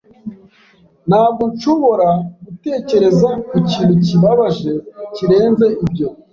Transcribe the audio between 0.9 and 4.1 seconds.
Ntabwo nshobora gutekereza ku kintu